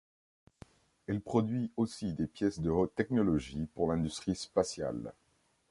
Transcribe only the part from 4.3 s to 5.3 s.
spatiale.